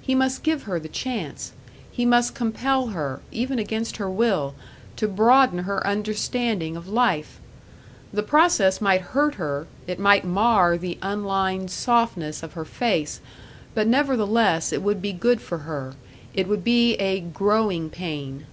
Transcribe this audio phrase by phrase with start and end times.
[0.00, 1.52] He must give her the chance;
[1.90, 4.54] he must compel her, even against her will,
[4.96, 7.38] to broaden her understanding of life!
[8.10, 13.20] The process might hurt her, it might mar the unlined softness of her face,
[13.74, 15.94] but nevertheless, it would be good for her
[16.32, 18.46] it would be a "growing pain"!